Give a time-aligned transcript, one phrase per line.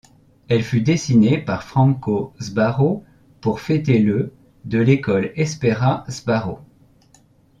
[0.47, 3.05] Elle fut dessinée par Franco Sbarro
[3.39, 4.33] pour fêter le
[4.65, 6.57] de l'École Espera Sbarro.